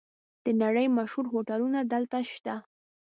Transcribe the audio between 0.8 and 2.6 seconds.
مشهور هوټلونه دلته شته.